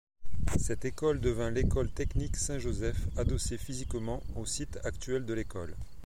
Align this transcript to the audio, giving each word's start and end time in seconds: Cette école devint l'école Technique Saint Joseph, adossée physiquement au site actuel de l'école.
Cette 0.57 0.83
école 0.85 1.21
devint 1.21 1.51
l'école 1.51 1.91
Technique 1.91 2.35
Saint 2.35 2.57
Joseph, 2.57 3.05
adossée 3.17 3.59
physiquement 3.59 4.23
au 4.35 4.47
site 4.47 4.79
actuel 4.83 5.25
de 5.25 5.33
l'école. 5.35 5.75